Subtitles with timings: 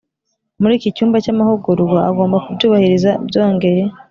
[0.61, 3.83] Muri iki cyumba cy amahugurwa agomba kubyubahiriza byongeye